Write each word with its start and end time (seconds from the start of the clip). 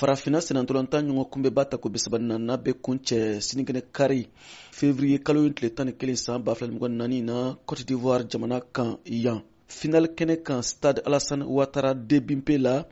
farafina 0.00 0.40
senatolanta 0.40 0.96
ɲɔgɔn 1.02 1.28
kunbɛba 1.32 1.64
ta 1.70 1.76
ko 1.76 1.88
bisabanina 1.92 2.54
bɛ 2.64 2.70
kun 2.84 2.98
cɛ 3.06 3.18
sinikɛnɛ 3.46 3.80
kari 3.92 4.22
fevriye 4.78 5.18
kalo 5.24 5.44
ye 5.44 5.50
tile 5.52 5.74
tan 5.74 5.86
ni 5.88 5.92
kelen 5.92 6.16
san 6.16 6.42
ba 6.42 6.54
fila 6.54 6.70
ni 6.70 6.78
mɔgɔ 6.78 6.88
naani 6.88 7.20
na 7.22 7.54
cote 7.66 7.84
d'ivoire 7.84 8.24
jamana 8.26 8.60
kan 8.74 8.96
yan 9.06 9.42
final 9.68 10.06
kɛnɛ 10.06 10.42
kan 10.42 10.62
stade 10.62 11.02
alassane 11.04 11.42
ouattara 11.44 11.92
de 11.94 12.18
bimpe 12.20 12.56
la 12.58 12.84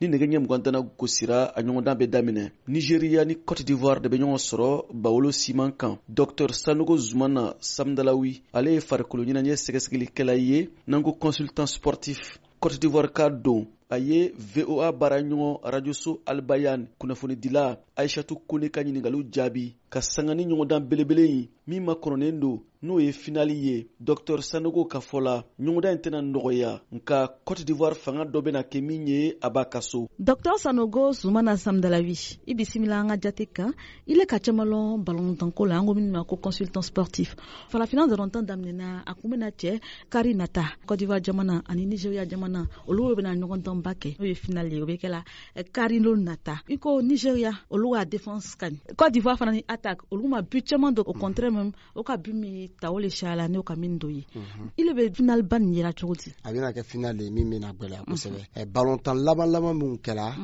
ni 0.00 0.08
nege 0.08 0.26
ɲɛ 0.26 0.40
mugan 0.42 0.60
tana 0.62 0.80
gosira 0.98 1.52
a 1.54 1.62
ɲɔgɔndan 1.62 1.96
bɛ 2.00 2.06
daminɛ 2.10 2.50
nigeriya 2.66 3.24
ni 3.26 3.34
cote 3.36 3.62
d'ivoire 3.62 4.00
de 4.00 4.08
bɛ 4.08 4.18
ɲɔgɔn 4.18 4.38
sɔrɔ 4.50 4.86
bawolo 4.92 5.30
siman 5.30 5.70
kan 5.70 5.98
dr 6.08 6.50
sanogo 6.52 6.96
zumana 6.98 7.54
samdalawi 7.60 8.42
ale 8.52 8.70
ye 8.74 8.80
farikolo 8.80 9.22
ɲɛnajɛ 9.24 9.54
sɛgɛsɛgɛlikɛla 9.54 10.34
ye 10.36 10.68
n'an 10.88 11.02
ko 11.04 11.12
consultant 11.12 11.68
sportif 11.68 12.38
cote 12.60 12.76
d'ivoire 12.80 13.12
ka 13.12 13.28
don 13.30 13.68
a 13.94 13.96
ye 14.08 14.18
voa 14.54 14.86
baaraɲɔgɔn 15.00 15.58
arajoso 15.66 16.10
albayan 16.30 16.80
kunnafonidila 16.98 17.62
ayisatu 17.98 18.34
kone 18.48 18.66
ka 18.74 18.80
ɲiningaliw 18.84 19.22
jaabi 19.34 19.64
ka 19.90 20.00
sanga 20.02 20.34
ni 20.34 20.44
ɲɔgɔndan 20.44 20.84
belebele 20.88 21.24
in 21.30 21.48
min 21.66 21.80
ma 21.84 21.94
kɔrɔnen 21.94 22.38
don 22.40 22.60
n'o 22.82 23.00
ye 23.00 23.12
finali 23.12 23.54
ye 23.66 23.86
dɔktr 24.04 24.38
sanogo 24.50 24.84
ka 24.90 24.98
fɔ 25.00 25.20
la 25.20 25.42
ɲɔgɔndan 25.60 25.92
in 25.92 25.98
tɛna 25.98 26.20
nɔgɔya 26.22 26.80
nka 26.92 27.18
cote 27.44 27.64
d'ivoire 27.64 27.94
fanga 27.94 28.24
dɔ 28.24 28.42
bena 28.44 28.62
kɛ 28.62 28.80
min 28.82 29.06
ye 29.06 29.32
a 29.42 29.48
b'a 29.50 29.64
ka 29.64 29.80
so 29.80 30.08
dɔktr 30.20 30.54
sanogo 30.62 31.10
sumana 31.14 31.56
samdalawi 31.56 32.38
i 32.46 32.54
bisimila 32.54 33.00
an 33.00 33.08
ka 33.10 33.16
jate 33.16 33.46
kan 33.54 33.72
i 34.08 34.12
le 34.14 34.26
ka 34.26 34.38
caaman 34.40 35.02
balontanko 35.04 35.64
la 35.68 35.78
an 35.78 35.86
ko 35.86 35.94
minnu 35.94 36.10
ma 36.12 36.24
ko 36.24 36.36
consultant 36.36 36.82
sportif 36.84 37.34
farafina 37.72 38.06
dɔrɔntan 38.06 38.42
daminɛna 38.46 39.02
a 39.06 39.14
kun 39.14 39.30
bena 39.30 39.50
cɛɛ 39.50 39.80
kari 40.10 40.34
nata 40.34 40.64
cote 40.86 40.98
d'ivoire 40.98 41.20
jamana 41.22 41.62
ani 41.68 41.86
nigeriya 41.86 42.26
jamana 42.28 42.66
olu 42.88 43.14
bena 43.16 43.34
ɲɔgɔntanba 43.34 43.94
kɛ 43.94 44.18
n'o 44.18 44.26
ye 44.28 44.34
finali 44.34 44.72
ye 44.76 44.82
o 44.82 44.86
be 44.86 44.96
kɛla 44.98 45.22
karilo 45.72 46.16
nata 46.16 46.58
i 46.70 46.76
ko 46.76 47.00
nigeriya 47.00 47.52
olu 47.70 47.92
ka 47.96 48.04
défense 48.04 48.54
kani 48.56 48.78
cote 48.96 49.12
d'ivoire 49.12 49.38
fana 49.38 49.52
ni 49.52 49.64
attaque 49.76 50.06
olu 50.10 50.28
ma 50.28 50.42
but 50.42 50.64
caman 50.68 50.92
dɔ 50.94 51.02
au 51.06 51.12
mhm. 51.12 51.20
contraire 51.20 51.52
même 51.52 51.72
o 51.94 52.02
ka 52.02 52.16
but 52.16 52.32
min 52.32 52.54
ye 52.54 52.68
le 53.00 53.08
siya 53.08 53.36
la 53.36 53.48
n'o 53.48 53.62
ka 53.62 53.76
min 53.76 53.96
dɔ 53.98 54.08
ye 54.10 54.24
mhm. 54.34 54.68
ile 54.76 54.92
bɛ 54.92 55.14
final 55.14 55.42
ba 55.42 55.58
nin 55.58 55.74
yera 55.74 55.92
cogo 55.92 56.14
di 56.16 56.32
a 56.44 56.50
bɛna 56.52 56.72
kɛ 56.72 56.82
final 56.84 57.20
ye 57.20 57.30
min 57.30 57.44
bɛna 57.50 57.72
gwɛlɛya 57.76 58.02
mhm. 58.06 58.12
kosɛbɛ 58.12 58.64
balontan 58.72 59.14
laban 59.24 59.46
laban 59.50 59.74
minw 59.78 59.96
kɛla 59.96 60.34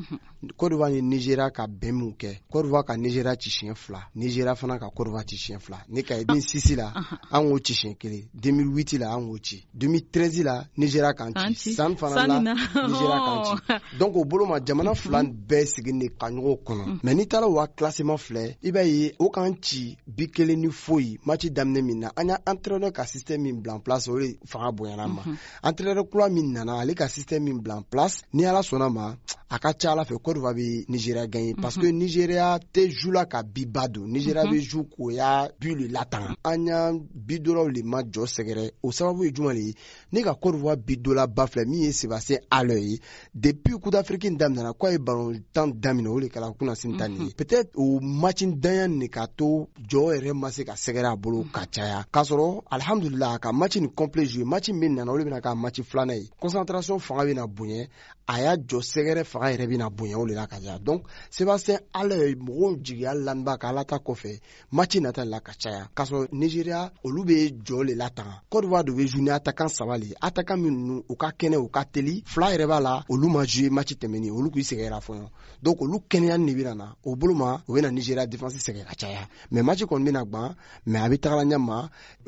kodiwa 0.57 0.91
ni 0.91 1.01
nigeria 1.03 1.51
ka 1.51 1.67
bɛn 1.67 1.93
minw 1.99 2.13
kɛ 2.19 2.39
kodiwa 2.53 2.85
ka 2.87 2.95
nigeria 2.97 3.35
ci 3.37 3.51
siɲɛ 3.51 3.75
fila 3.75 4.01
nigeria 4.15 4.55
fana 4.55 4.79
ka 4.79 4.91
kodiwa 4.91 5.25
ci 5.27 5.37
siɲɛ 5.37 5.59
fila 5.61 5.79
ni 5.89 6.03
ka 6.03 6.15
ye 6.17 6.25
ah. 6.29 6.35
sisi 6.41 6.77
la 6.77 6.93
an 7.33 7.43
k'o 7.49 7.59
ci 7.65 7.73
siɲɛ 7.75 7.95
kelen 7.97 8.29
2008 8.35 8.99
la 8.99 9.11
an 9.17 9.29
k'o 9.31 9.39
ci 9.43 9.65
2013 9.81 10.43
la 10.45 10.65
nigeria 10.77 11.13
k'an 11.15 11.33
ci 11.57 11.73
san 11.73 11.97
fana 11.97 12.27
la 12.29 12.41
nigeria 12.41 13.19
k'an 13.21 13.43
ci 13.45 13.73
oh. 13.73 13.99
donc 13.99 14.17
o 14.17 14.25
bolo 14.25 14.47
jamana 14.65 14.95
fila 14.95 15.23
bɛɛ 15.25 15.65
sigi 15.67 15.93
de 15.99 16.09
ka 16.09 16.29
ɲɔgɔn 16.29 16.59
kɔnɔ 16.67 16.85
mɛ 17.03 17.15
n'i 17.15 17.27
taara 17.27 17.47
wa 17.49 17.67
classement 17.69 18.19
filɛ 18.21 18.57
i 18.63 18.71
b'a 18.73 18.83
ye 18.85 19.13
o 19.23 19.31
k'an 19.31 19.55
ci 19.63 19.97
bi 20.07 20.29
kelen 20.33 20.61
ni 20.65 20.71
foyi 20.71 21.19
mati 21.27 21.51
daminɛ 21.51 21.83
min 21.83 21.99
na 22.01 22.09
an 22.17 22.27
y'a 22.29 22.39
entraîneur 22.47 22.93
ka 22.93 23.05
système 23.07 23.43
min 23.43 23.61
bila 23.63 23.75
en 23.75 23.81
place 23.81 24.09
o 24.09 24.19
de 24.19 24.37
fanga 24.47 24.73
bonyana 24.73 25.07
ma 25.07 25.23
entraîneur 25.63 26.09
kura 26.11 26.29
min 26.29 26.51
nana 26.53 26.81
ale 26.81 26.95
ka 26.95 27.09
système 27.09 27.45
min 27.49 27.59
bila 27.63 27.77
en 27.77 27.83
place 27.83 28.23
ni 28.33 28.45
ala 28.47 28.63
sɔnna 28.63 28.91
ma 28.91 29.15
a 29.49 29.59
ka 29.59 29.73
ca 29.79 29.93
ala 29.93 30.05
fɛ 30.05 30.17
Côte 30.23 30.37
d'Ivoire 30.37 30.55
bɛ 30.55 30.85
Nigeria 30.89 31.27
gagner 31.29 31.55
parce 31.61 31.77
que 31.79 31.87
Nigeria 31.87 32.59
tɛ 32.73 32.89
ju 32.91 33.13
la 33.13 33.25
ka 33.27 33.43
biba 33.45 33.87
don 33.89 34.09
Nigeria 34.09 34.45
bɛ 34.45 34.59
ju 34.59 34.85
k'o 34.91 35.11
y'a 35.13 35.49
but 35.61 35.75
le 35.79 35.87
latanga 35.87 36.35
an 36.43 36.67
y'an 36.67 37.01
bidolaw 37.15 37.69
le 37.69 37.83
ma 37.85 38.03
jɔ 38.03 38.27
sɛgɛrɛ 38.27 38.73
o 38.83 38.91
sababu 38.91 39.25
ye 39.27 39.31
jumɛn 39.33 39.55
de 39.55 39.63
ye 39.69 39.75
ne 40.13 40.23
ka 40.23 40.35
Côte 40.35 40.57
d'Ivoire 40.57 40.77
bidolaba 40.77 41.47
filɛ 41.47 41.65
min 41.69 41.83
ye 41.85 41.93
Sébastien 41.93 42.39
Haller 42.51 42.79
ye 42.79 42.99
depuis 43.35 43.79
Coupe 43.79 43.93
d'Afrique 43.93 44.29
daminɛna 44.37 44.73
k'a 44.75 44.91
ye 44.91 44.99
balon 44.99 45.35
tan 45.53 45.69
daminɛ 45.71 46.09
o 46.11 46.19
de 46.21 46.27
kɛra 46.29 46.51
kunasini 46.59 46.97
ta 46.99 47.07
nin 47.07 47.27
ye 47.29 47.35
peut-être 47.35 47.71
o 47.77 48.01
match 48.01 48.43
ntanya 48.43 48.89
nin 48.89 49.09
k'a 49.13 49.27
to 49.37 49.69
jɔɔ 49.91 50.09
yɛrɛ 50.15 50.33
ma 50.35 50.51
se 50.51 50.65
ka 50.65 50.75
sɛgɛrɛ 50.75 51.13
a 51.13 51.17
bolo 51.17 51.45
ka 51.53 51.67
caya 51.71 52.05
k'a 52.11 52.23
sɔrɔ 52.25 52.63
alihamudulila 52.73 53.39
ka 53.41 53.53
match 53.53 53.77
ni 53.77 53.89
complet 53.93 54.25
joué 54.27 54.45
match 54.45 54.71
min 54.71 54.95
nana 54.95 55.13
olu 55.13 55.25
bena 55.25 55.41
k'a 55.41 55.55
match 55.55 55.81
filanan 55.83 56.17
ye 56.17 56.31
concentration 56.41 56.99
fanga 56.99 57.25
bena 57.27 57.47
boɲɛ 57.47 57.89
a 58.27 58.41
y'a 58.41 58.57
jɔ 58.57 58.81
sɛgɛrɛ 58.81 59.25
fanga 59.27 59.51
yɛrɛ 59.53 59.67
bena 59.69 59.91
boɲɛ 59.91 60.15
o 60.17 60.27
de 60.27 60.35
la 60.35 60.47
ka 60.47 60.57
caya 60.59 60.79
donc 60.79 61.05
sebastien 61.31 61.79
ala 61.93 62.17
ye 62.17 62.35
mɔgɔw 62.35 62.83
jigiya 62.83 63.15
laniba 63.15 63.59
ka 63.59 63.69
ala 63.69 63.85
ta 63.85 63.99
kɔfɛ 63.99 64.41
match 64.73 64.97
nata 64.97 65.25
la 65.25 65.41
ka 65.41 65.53
caya 65.53 65.89
k'a 65.95 66.05
sɔrɔ 66.09 66.29
nigeriya 66.33 66.91
olu 67.05 67.25
be 67.25 67.35
jɔɔ 67.63 67.85
le 67.85 67.95
lataga 68.05 68.41
cote 68.51 68.65
d'ivoire 68.65 68.85
de 68.85 68.93
be 68.95 69.07
june 69.07 69.27
atakan 69.31 69.69
saba 69.69 69.99
le 69.99 70.07
atakan 70.23 70.57
min 70.63 70.71
nunu 70.89 71.05
u 71.09 71.15
ka 71.17 71.31
kɛnɛ 71.39 71.57
u 71.63 71.69
ka 71.69 71.85
teli 71.85 72.23
fila 72.27 72.49
yɛrɛ 72.53 72.67
b'a 72.67 72.81
la 72.83 73.05
olu 73.11 73.29
ma 73.29 73.45
joué 73.45 73.71
match 73.71 73.93
tɛmɛni 73.95 74.31
olu 74.31 74.51
k'i 74.51 74.63
sɛgɛra 74.65 75.01
fɔɲɔ 75.05 75.29
donc 75.63 75.79
olu 75.83 76.01
kɛnɛyani 76.09 76.45
ne 76.45 76.55
bena 76.55 76.75
na 76.75 76.93
o 77.05 77.15
bolo 77.15 77.35
ma 77.35 77.61
u 77.69 77.75
bena 77.75 77.91
nigeriya 77.91 78.27
défense 78.27 78.57
sɛgɛra 78.57 78.95
caya 79.03 79.21
mɛ 79.51 79.61
maci 79.67 79.85
kɔni 79.89 80.05
bena 80.05 80.23
gwan 80.31 80.53
mɛ 80.91 80.99
a 80.99 81.09
be 81.11 81.17
tagala 81.23 81.43
ɲama 81.51 81.79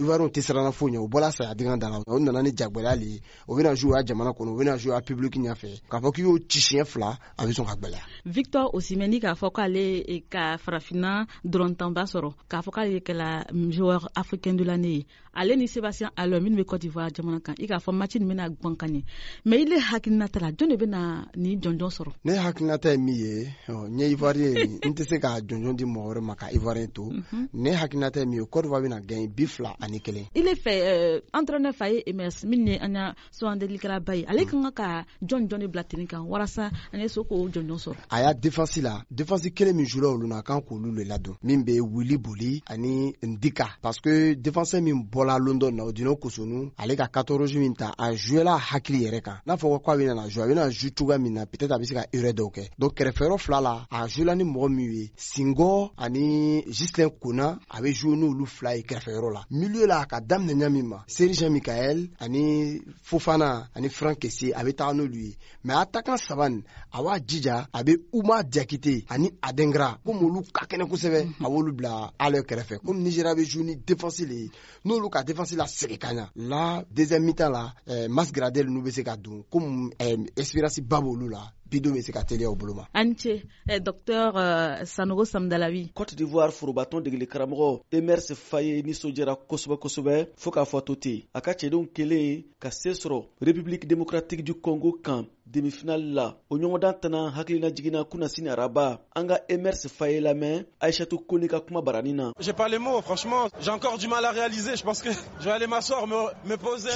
ivarɛnw 0.01 0.29
tɛ 0.35 0.41
sirana 0.47 0.73
fo 0.79 0.85
ɲɛ 0.89 0.99
u 1.05 1.09
bɔla 1.09 1.29
saya 1.33 1.55
dinga 1.55 1.77
da 1.81 2.01
o 2.07 2.19
nana 2.19 2.43
ni 2.43 2.51
jagwɛlɛya 2.59 2.95
le 3.01 3.07
ye 3.07 3.21
o 3.49 3.57
bena 3.57 3.75
zu 3.77 3.95
a 3.95 4.03
jamana 4.03 4.31
kɔnɔ 4.37 4.49
o 4.49 4.57
bena 4.59 4.79
zu 4.79 4.93
a 4.93 5.01
pibiliki 5.01 5.39
ɲafɛ 5.47 5.69
k'a 5.91 6.01
fɔ 6.03 6.13
k'i 6.15 6.23
y'o 6.23 6.39
ci 6.49 6.61
siɲɛ 6.61 6.85
fila 6.87 7.17
a 7.39 7.47
be 7.47 7.53
sɔn 7.53 7.67
ka 7.69 7.75
gwɛlɛya 7.77 8.03
victor 8.27 8.65
osimɛni 8.75 9.21
k'a 9.23 9.35
fɔ 9.41 9.49
k'ale 9.55 10.03
e, 10.17 10.21
ka 10.29 10.57
farafina 10.65 11.27
dɔrɔntanba 11.47 12.03
sɔrɔ 12.13 12.35
k'a 12.51 12.61
fɔ 12.65 12.71
k'ale 12.77 13.01
kɛla 13.01 13.47
joueur 13.77 14.09
africain 14.17 14.57
de 14.57 14.65
l'année 14.65 14.91
ye 14.99 15.07
ale 15.37 15.57
ni 15.57 15.67
sebastien 15.67 16.11
alɔ 16.17 16.41
minnu 16.41 16.57
be 16.57 16.65
cote 16.65 16.83
d'ivoire 16.83 17.11
jamana 17.13 17.41
kan 17.43 17.55
i 17.59 17.67
k'a 17.67 17.79
fɔ 17.81 17.93
maci 17.95 18.19
nin 18.19 18.29
bena 18.29 18.49
gwan 18.51 18.77
ka 18.77 18.87
ɲɛ 18.87 19.03
mɛ 19.47 19.55
ile 19.63 19.79
hakilinata 19.81 20.41
la 20.41 20.51
jɔn 20.51 20.69
de 20.71 20.77
bena 20.77 21.27
ni 21.37 21.57
jɔnjɔn 21.57 21.91
sɔrɔ 21.91 22.13
ne 22.25 22.33
hakilinata 22.37 22.91
ye 22.93 22.97
min 22.99 23.15
ye 23.17 23.49
ɲɛ 23.69 24.11
ivoirien 24.11 24.79
n 24.85 24.95
tɛ 24.95 25.05
se 25.09 25.19
k'a 25.21 25.41
jɔnjɔn 25.41 25.77
di 25.77 25.85
mɔgɔ 25.85 26.07
wɛrɛ 26.15 26.21
ma 26.23 26.35
ka 26.35 26.49
d'ivoirien 26.65 26.87
to 26.91 27.05
mhm. 27.11 27.49
ne 27.53 27.71
hakilina 27.73 28.09
tɛ 28.11 28.25
min 28.25 28.39
ye 28.41 28.45
cote 28.49 28.65
d'ivoire 28.65 28.83
bɛna 28.85 29.01
bi 29.35 29.47
fila 29.47 29.75
ani 29.81 30.01
kelen. 30.01 30.25
ile 30.35 30.55
fɛ 30.55 30.73
euh, 30.73 31.21
entraîneur 31.33 31.75
fa 31.75 31.89
ye 31.91 32.03
emers 32.07 32.43
min 32.47 32.67
ye 32.67 32.79
an 32.81 32.95
ya 32.95 33.15
sugandelikɛla 33.31 34.01
ba 34.01 34.15
ye 34.17 34.25
ale 34.27 34.47
kan 34.47 34.73
ka 34.73 35.05
jɔn 35.23 35.49
jɔn 35.49 35.61
de 35.61 35.67
bila 35.69 35.85
ten 35.85 36.07
kan 36.07 36.23
walasa 36.27 36.71
an 36.93 37.01
ye 37.01 37.09
so 37.09 37.25
k'o 37.25 37.49
jɔnjɔn 37.49 37.77
sɔrɔ. 37.79 37.97
a 38.11 38.21
y'a 38.23 38.33
defansi 38.35 38.81
la 38.83 39.03
defansi 39.13 39.53
kelen 39.53 39.77
min 39.77 39.85
jouera 39.87 40.09
olu 40.09 40.27
na 40.27 40.43
kan 40.43 40.61
k'olu 40.61 40.91
le 40.95 41.05
ladon 41.05 41.35
min 41.43 41.63
be 41.63 41.81
wili 41.81 42.17
boli 42.17 42.63
ani 42.67 43.15
ndika 43.23 43.67
parce 43.83 44.35
defansɛ 44.41 44.81
min 44.83 45.05
bɔla 45.11 45.39
london 45.39 45.73
na 45.77 45.85
odino 45.85 46.17
kosonu 46.17 46.73
ale 46.79 46.97
ka 46.97 47.09
14 47.13 47.59
min 47.59 47.75
ta 47.75 47.95
a 47.99 48.13
jouera 48.15 48.57
hakili 48.59 49.05
yɛrɛ 49.07 49.21
kan 49.23 49.39
n'a 49.47 49.55
fɔ 49.57 49.81
ko 49.83 49.91
a 49.93 49.97
bɛna 49.97 50.15
na 50.15 50.29
jouer 50.29 50.45
a 50.45 50.49
bɛna 50.55 50.71
jouer 50.71 50.91
cogoya 50.95 51.19
min 51.21 51.35
na 51.35 51.45
peut 51.47 51.63
a 51.65 51.69
bɛ 51.79 51.85
se 51.85 51.95
ka 51.95 52.05
erɛ 52.13 52.33
dɔw 52.33 52.51
kɛ 52.55 52.71
donc 52.79 52.95
kɛrɛfɛyɔrɔ 52.95 53.39
fila 53.39 53.61
la 53.61 53.87
a 53.91 54.07
jouera 54.09 54.35
ni 54.37 54.45
mɔgɔ 54.45 54.69
min 54.73 54.93
ye 54.95 55.11
singɔ 55.17 55.91
ani 55.99 56.54
Jislen 56.67 57.11
Kouna 57.11 57.59
ave 57.69 57.93
jounou 57.93 58.33
lou 58.33 58.47
flaye 58.47 58.83
kerefe 58.83 59.13
ro 59.19 59.31
la. 59.31 59.45
Milye 59.51 59.87
la 59.87 60.01
akadam 60.01 60.45
nenyami 60.47 60.83
ma. 60.83 61.03
Seri 61.07 61.33
Jean-Mikaël 61.35 62.09
ane 62.21 62.81
Fofana, 63.03 63.69
ane 63.75 63.89
Frank 63.89 64.19
Kessie 64.19 64.53
ave 64.55 64.75
ta 64.75 64.89
ane 64.89 65.03
luy. 65.07 65.35
Me 65.65 65.75
atak 65.75 66.09
na 66.09 66.17
savane, 66.17 66.63
awa 66.93 67.19
Dija 67.19 67.67
ave 67.73 67.97
ouma 68.13 68.43
diakite 68.43 69.05
ane 69.09 69.31
Adengra. 69.43 69.99
Koum 70.05 70.23
ou 70.25 70.29
loup 70.31 70.53
kakenen 70.53 70.89
kouseve, 70.89 71.25
awo 71.45 71.61
loup 71.63 71.81
la 71.81 72.13
ale 72.19 72.43
kerefe. 72.45 72.79
Koum 72.85 73.03
Niger 73.03 73.27
ave 73.27 73.45
jouni 73.45 73.77
defansi 73.77 74.27
li. 74.27 74.51
Nou 74.85 74.99
loup 75.01 75.17
a 75.17 75.23
defansi 75.23 75.57
la 75.57 75.67
sikikanya. 75.67 76.29
La, 76.37 76.85
dezen 76.91 77.25
mitan 77.25 77.51
la, 77.53 77.65
eh, 77.87 78.07
mas 78.09 78.33
gradel 78.33 78.69
noube 78.71 78.93
sekadoun. 78.93 79.43
Koum 79.51 79.91
eh, 79.99 80.17
espirasi 80.37 80.83
babou 80.83 81.17
loup 81.17 81.33
la. 81.33 81.49
bidon 81.75 81.93
bɛ 81.95 82.03
se 82.03 82.13
ka 82.13 82.23
teliya 82.25 82.51
u 82.51 82.57
bolo 82.57 82.75
ma. 82.75 82.87
ce 83.19 83.43
eh, 83.69 83.81
docteur 83.81 84.33
euh, 84.37 84.85
sanogo 84.85 85.25
samdalawi. 85.25 85.91
cote 85.95 86.15
d'ivoire 86.15 86.53
forobatɔn 86.53 87.03
degeli 87.03 87.27
karamɔgɔ 87.27 87.81
emers 87.93 88.33
faye 88.35 88.83
nisɔndiyara 88.83 89.35
kosɛbɛ 89.51 89.77
kosɛbɛ 89.83 90.15
fo 90.39 90.51
k'a 90.51 90.63
fɔ 90.65 90.85
to 90.87 90.95
ten 90.95 91.23
a 91.35 91.41
ka 91.41 91.53
cɛdenw 91.53 91.87
kɛlen 91.95 92.45
ka 92.63 92.71
se 92.71 92.91
sɔrɔ 92.91 93.19
république 93.43 93.87
démocratique 93.89 94.45
du 94.45 94.55
congo 94.55 94.93
kan 95.03 95.27
demifinali 95.47 96.13
la 96.15 96.35
o 96.51 96.57
ɲɔgɔndan 96.59 97.01
tana 97.01 97.31
hakilina 97.31 97.71
jigina 97.71 98.05
kunnasini 98.05 98.49
araba 98.49 99.01
an 99.15 99.27
ka 99.29 99.39
emers 99.49 99.87
fa 99.89 100.09
ye 100.11 100.21
lamɛn 100.21 100.65
aishatu 100.81 101.19
koni 101.27 101.49
ka 101.49 101.61
kuma 101.61 101.83
baranin 101.83 102.17
na 102.17 102.33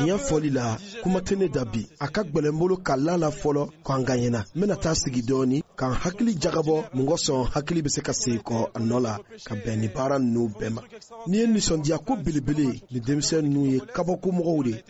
tiɲɛ 0.05 0.19
fɔli 0.19 0.51
la 0.55 0.77
kuma 1.03 1.21
tɛ 1.21 1.37
ne 1.39 1.49
da 1.49 1.65
bi 1.65 1.87
a 2.01 2.09
ka 2.09 2.23
gwɛlɛn 2.23 2.59
bolo 2.59 2.77
ka 2.79 2.97
la 2.97 3.17
la 3.19 3.31
fɔlɔ 3.31 3.69
k'an 3.85 4.05
ka 4.05 4.15
ɲɛna 4.17 4.45
n 4.57 4.61
bena 4.61 4.77
taa 4.77 4.95
sigi 4.95 5.23
dɔɔni 5.23 5.63
k'an 5.77 5.93
hakili 5.93 6.33
jagabɔ 6.41 6.89
mun 6.95 7.07
kosɔn 7.07 7.45
hakili 7.55 7.83
be 7.85 7.91
se 7.91 8.01
ka 8.01 8.13
segi 8.13 8.39
kɔ 8.43 8.71
a 8.75 8.79
nɔ 8.81 9.03
la 9.03 9.19
ka 9.45 9.55
bɛn 9.57 9.77
ni 9.79 9.89
baara 9.89 10.19
nunu 10.19 10.49
bɛɛ 10.55 10.71
ma 10.73 10.83
ni 11.27 11.39
ye 11.39 11.47
ninsɔndiya 11.47 11.99
ko 12.05 12.17
belebele 12.17 12.81
ni 12.91 13.01
denmisɛn 13.01 13.43
nunu 13.43 13.67
ye 13.73 13.81
kabakomɔgɔw 13.81 14.63
de 14.65 14.85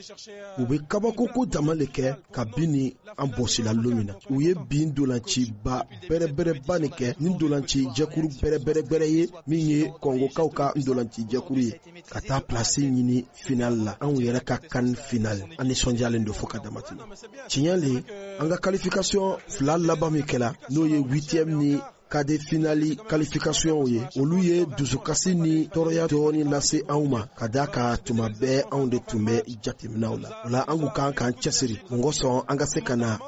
u 0.62 0.66
be 0.66 0.78
kabakoko 0.88 1.44
dama 1.50 1.74
le 1.74 1.86
kɛ 1.86 2.16
ka 2.32 2.44
bin 2.44 2.70
ni 2.70 2.96
an 3.18 3.26
bɔ 3.32 3.47
wɔsila 3.48 3.72
lo 3.72 3.90
min 3.94 4.06
na 4.06 4.14
u 4.30 4.42
ye 4.42 4.54
bin 4.54 4.92
dolanciba 4.92 5.82
bɛrɛbɛrɛba 6.08 6.78
nin 6.78 6.90
kɛ 6.90 7.14
ni 7.18 7.34
dolanci 7.38 7.88
jɛkuru 7.96 8.28
bɛrɛbɛrɛbɛrɛ 8.42 9.06
ye 9.06 9.28
min 9.46 9.60
ye 9.68 9.84
kɔngokaw 10.02 10.48
ka 10.52 10.72
ndolanci 10.76 11.24
jɛkuru 11.26 11.60
ye 11.62 11.72
ka 12.10 12.20
taa 12.20 12.40
plasi 12.40 12.82
ɲini 12.82 13.24
finali 13.32 13.84
la 13.84 13.96
anw 14.00 14.20
yɛrɛ 14.20 14.44
ka 14.44 14.56
kan 14.58 14.94
finali 14.94 15.42
an 15.58 15.66
nisɔndiyalen 15.66 16.24
don 16.24 16.34
fɔɔ 16.34 16.48
ka 16.50 16.58
damatɛmɛ 16.58 17.02
tiɲɛ 17.48 17.76
le 17.76 18.04
an 18.40 18.48
ka 18.50 18.58
kalifikasiyɔn 18.70 19.38
fila 19.48 19.78
laban 19.78 20.10
min 20.12 20.22
kɛla 20.26 20.52
n'o 20.70 20.86
ye 20.86 20.98
witiyɛmu 20.98 21.56
ni 21.58 21.78
kade 22.10 22.38
finali 22.40 22.96
kalifikasiyɔnw 23.08 23.88
ye 23.88 24.02
olu 24.20 24.42
ye 24.44 24.64
dusukasi 24.76 25.34
ni 25.34 25.68
tɔɔrɔya 25.68 26.06
dɔɔni 26.08 26.44
lase 26.50 26.82
anw 26.88 27.08
ma 27.08 27.24
ka 27.36 27.46
da 27.48 27.66
ka 27.66 27.96
tuma 27.96 28.28
bɛɛ 28.28 28.66
anw 28.70 28.88
de 28.90 28.98
tun 29.06 29.24
bɛ 29.26 29.42
jateminɛw 29.62 30.20
la 30.20 30.34
o 30.44 30.48
la 30.50 30.64
an 30.68 30.78
k'u 30.80 30.92
kan 30.92 31.12
k'an 31.12 31.32
cɛsiri 31.32 31.80
mun 31.90 32.02
kosɔn 32.02 32.44
an 32.48 32.56
ka 32.58 32.66
se 32.66 32.80
ka 32.82 32.94
na 32.94 33.18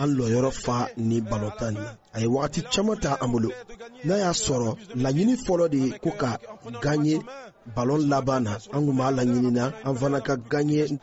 an 0.00 0.10
lɔyɔrɔ 0.18 0.50
fa 0.64 0.76
ni 0.96 1.20
balontan 1.30 1.74
nin 1.74 1.84
a 2.14 2.20
ye 2.22 2.26
wagati 2.34 2.60
caaman 2.72 3.00
ta 3.02 3.18
an 3.22 3.32
bolo 3.32 3.50
n'a 4.06 4.14
y'a 4.22 4.30
sɔrɔ 4.44 4.68
laɲini 5.02 5.34
fɔlɔ 5.46 5.66
de 5.74 5.98
ko 5.98 6.10
ka 6.20 6.30
gaɲe 6.82 7.14
balon 7.76 8.08
laban 8.12 8.42
na 8.44 8.52
an 8.74 8.84
kun 8.86 8.96
b'a 8.98 9.08
laɲinina 9.18 9.64
an 9.86 9.96
fana 10.00 10.20
ka 10.26 10.34
gaɲe 10.52 10.98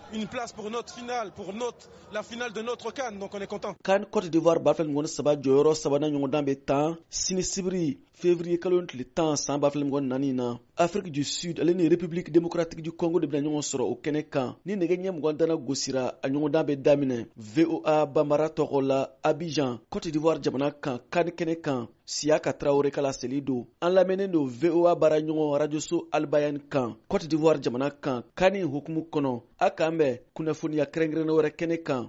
kan 3.83 4.05
cote 4.11 4.29
d'ivoire 4.29 4.59
b'a 4.59 4.73
filɛ 4.75 4.87
nin 4.87 4.95
kɔni 4.95 5.07
saba 5.09 5.35
jɔyɔrɔ 5.35 5.75
sabana 5.75 6.07
ɲɔgɔndan 6.09 6.45
bɛ 6.45 6.65
tan 6.65 6.97
sini 7.09 7.43
sibiri 7.43 7.97
février 8.21 8.57
kalo 8.59 8.81
ni 8.81 8.87
tile 8.89 9.03
tan 9.17 9.35
saan 9.43 9.59
b'a 9.61 9.69
fila 9.71 10.01
nani 10.01 10.29
na 10.39 10.47
afriki 10.85 11.11
du 11.15 11.23
sud 11.37 11.59
ale 11.59 11.71
ni 11.73 11.87
république 11.93 12.31
démocratique 12.37 12.81
du 12.81 12.91
congo 12.91 13.19
de 13.19 13.27
bena 13.27 13.45
ɲɔgɔn 13.49 13.65
sɔrɔ 13.69 13.83
o 13.93 13.95
kɛnɛ 14.03 14.21
kan 14.33 14.55
ni 14.65 14.73
nɛgɛ 14.75 14.95
ɲɛ 15.01 15.09
mɔgɔ 15.17 15.37
dana 15.39 15.55
gosira 15.55 16.03
a 16.23 16.27
ɲɔgɔndan 16.31 16.65
be 16.67 16.75
daminɛ 16.85 17.17
voa 17.53 18.05
banbara 18.13 18.47
tɔgɔ 18.57 18.79
la 18.89 18.99
abijan 19.23 19.79
cote 19.91 20.07
d'ivoire 20.13 20.39
jamana 20.43 20.71
kan 20.83 20.97
kani 21.13 21.31
kɛnɛ 21.37 21.55
kan 21.65 21.87
siya 22.05 22.39
ka 22.39 22.51
traore 22.59 22.89
kala 22.91 23.09
laseli 23.09 23.41
don 23.43 23.67
an 23.83 23.91
lamɛnnen 23.95 24.31
do 24.31 24.47
voa 24.61 24.95
baara 24.95 25.19
ɲɔgɔn 25.21 25.59
radioso 25.63 26.07
albayan 26.11 26.57
kan 26.71 26.95
cote 27.09 27.27
d'ivoire 27.27 27.61
jamana 27.63 27.91
kan 28.03 28.23
kani 28.39 28.63
hukumu 28.63 29.01
kɔnɔ 29.11 29.41
a 29.59 29.69
k'an 29.69 29.97
bɛ 29.99 30.09
kunnafoniya 30.35 30.85
kɛrɛnkɛrɛnnen 30.91 31.33
wɛrɛ 31.37 31.49
kɛnɛ 31.59 31.77
kan 31.83 32.05